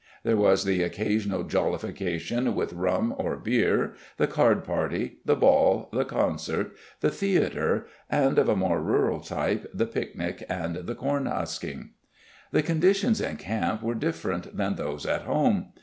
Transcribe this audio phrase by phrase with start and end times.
[0.23, 6.05] There was the occasional jollification with rum or beer, the card party, the ball, the
[6.05, 11.91] concert, the theater, and of a more rural type the picnic and the "corn husking".
[12.51, 15.67] The conditions in camp were different than those at home.